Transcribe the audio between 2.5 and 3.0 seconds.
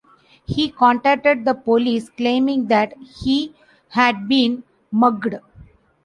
that